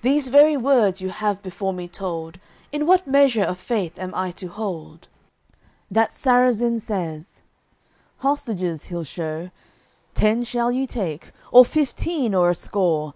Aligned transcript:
These 0.00 0.28
very 0.28 0.56
words 0.56 1.02
you 1.02 1.10
have 1.10 1.42
before 1.42 1.74
me 1.74 1.88
told, 1.88 2.38
In 2.72 2.86
what 2.86 3.06
measure 3.06 3.42
of 3.42 3.58
faith 3.58 3.98
am 3.98 4.14
I 4.14 4.30
to 4.30 4.46
hold?" 4.48 5.08
That 5.90 6.14
Sarrazin 6.14 6.80
says, 6.80 7.42
"Hostages 8.24 8.84
he'll 8.84 9.04
show; 9.04 9.50
Ten 10.14 10.42
shall 10.42 10.72
you 10.72 10.86
take, 10.86 11.32
or 11.52 11.66
fifteen 11.66 12.34
or 12.34 12.48
a 12.48 12.54
score. 12.54 13.12